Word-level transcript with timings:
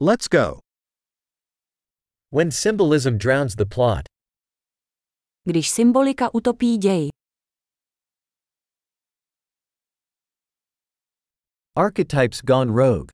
Let's 0.00 0.28
go. 0.28 0.60
When 2.30 2.50
symbolism 2.52 3.18
drowns 3.18 3.56
the 3.56 3.66
plot. 3.66 4.06
Když 5.44 5.70
symbolika 5.70 6.34
utopí 6.34 6.76
děj. 6.78 7.08
Archetypes 11.76 12.40
gone 12.42 12.72
rogue. 12.72 13.08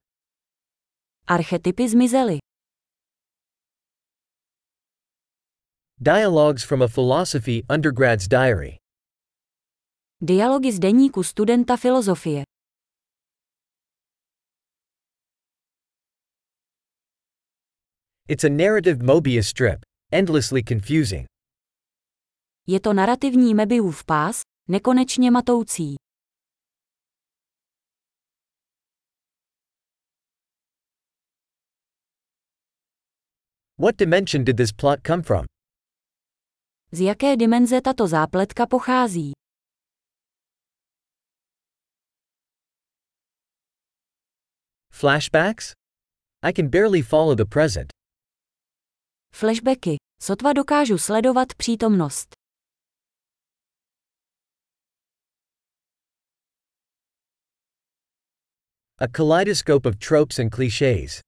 Archetypy 1.27 1.89
zmizely. 1.89 2.39
Dialogues 6.01 6.65
from 6.65 6.83
a 6.83 6.89
Philosophy 6.89 7.63
Undergrad's 7.71 8.29
Diary. 8.29 8.79
Dialogy 10.21 10.73
z 10.73 10.79
deníku 10.79 11.23
studenta 11.23 11.77
filozofie. 11.77 12.43
It's 18.27 18.43
a 18.45 18.49
narrative 18.49 19.01
Mobius 19.01 19.45
strip, 19.45 19.85
endlessly 20.11 20.63
confusing. 20.63 21.27
Je 22.67 22.81
to 22.81 22.93
narrativní 22.93 23.55
Mebiův 23.55 24.05
pás, 24.05 24.41
nekonečně 24.69 25.31
matoucí. 25.31 25.97
What 33.79 33.97
dimension 33.97 34.45
did 34.45 34.57
this 34.57 34.73
plot 34.73 35.01
come 35.07 35.23
from? 35.23 35.45
Z 36.93 37.01
jaké 37.01 37.37
dimenze 37.37 37.81
tato 37.81 38.07
zápletka 38.09 38.67
pochází? 38.67 39.33
Flashbacks? 44.93 45.73
I 46.43 46.53
can 46.53 46.69
barely 46.69 47.03
follow 47.03 47.35
the 47.35 47.45
present. 47.45 47.94
Flashbacky. 49.35 49.97
Sotva 50.23 50.53
dokážu 50.53 50.99
sledovat 50.99 51.55
přítomnost. 51.57 52.35
A 59.01 59.09
kaleidoscope 59.09 59.89
of 59.89 59.97
tropes 59.99 60.39
and 60.39 60.51
clichés. 60.55 61.21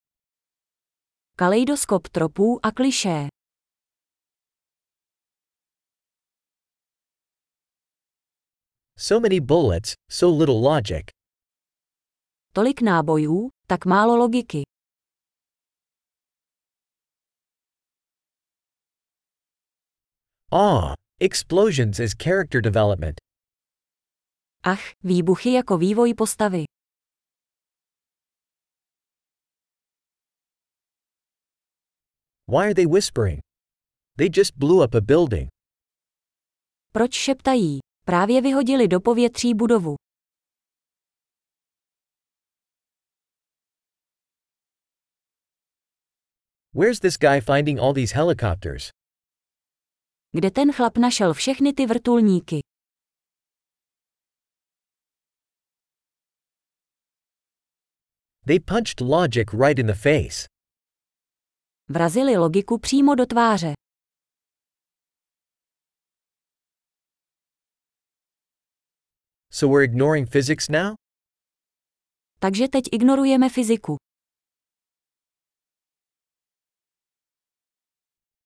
Kaleidoskop 1.38 2.08
tropů 2.08 2.60
a 2.62 2.70
klišé. 2.72 3.28
So 8.98 9.20
many 9.20 9.40
bullets, 9.40 9.94
so 10.10 10.38
little 10.38 10.60
logic. 10.60 11.06
Tolik 12.52 12.82
nábojů, 12.82 13.48
tak 13.66 13.84
málo 13.86 14.16
logiky. 14.16 14.62
Ah, 20.58 20.94
explosions 21.20 22.00
as 22.00 22.14
character 22.14 22.62
development. 22.62 23.18
Ach, 24.64 24.80
výbuchy 25.04 25.52
jako 25.52 25.78
vývoj 25.78 26.14
postavy. 26.14 26.64
Why 32.48 32.64
are 32.66 32.74
they 32.74 32.86
whispering? 32.86 33.40
They 34.16 34.28
just 34.28 34.58
blew 34.58 34.82
up 34.84 34.94
a 34.94 35.00
building. 35.00 35.48
Proč 36.92 37.14
šeptají? 37.14 37.78
Právě 38.04 38.40
vyhodili 38.42 38.88
do 38.88 39.00
povětří 39.00 39.54
budovu. 39.54 39.94
Where's 46.74 47.00
this 47.00 47.16
guy 47.16 47.40
finding 47.40 47.78
all 47.80 47.94
these 47.94 48.14
helicopters? 48.14 48.95
Kde 50.36 50.50
ten 50.50 50.72
chlap 50.72 50.98
našel 50.98 51.34
všechny 51.34 51.72
ty 51.72 51.86
vrtulníky? 51.86 52.60
They 58.46 58.60
punched 58.60 59.00
logic 59.00 59.52
right 59.52 59.78
in 59.78 59.86
the 59.86 59.94
face. 59.94 60.46
Vrazili 61.88 62.36
logiku 62.36 62.78
přímo 62.78 63.14
do 63.14 63.26
tváře. 63.26 63.72
So 69.50 69.74
we're 69.74 69.84
ignoring 69.84 70.30
physics 70.30 70.68
now? 70.68 70.94
Takže 72.40 72.68
teď 72.68 72.84
ignorujeme 72.92 73.48
fyziku. 73.48 73.96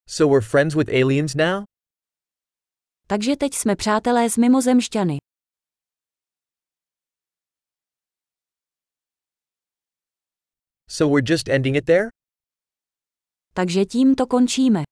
So 0.07 0.27
we're 0.27 0.47
friends 0.51 0.75
with 0.75 0.89
aliens 0.89 1.35
now? 1.35 1.70
Takže 3.11 3.37
teď 3.37 3.55
jsme 3.55 3.77
přátelé 3.77 4.31
s 4.31 4.37
mimozemšťany. 4.37 5.19
So 10.91 11.15
we're 11.15 11.33
just 11.33 11.49
ending 11.49 11.77
it 11.77 11.85
there? 11.85 12.09
Takže 13.55 13.85
tím 13.85 14.15
to 14.15 14.27
končíme. 14.27 14.83